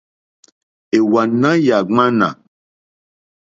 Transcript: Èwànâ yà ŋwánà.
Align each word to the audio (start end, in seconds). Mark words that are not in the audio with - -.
Èwànâ 0.97 1.49
yà 1.65 1.77
ŋwánà. 1.89 2.27